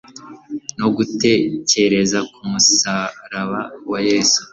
[0.79, 3.61] no gutekerezumusaraba
[3.91, 4.41] wa Yesu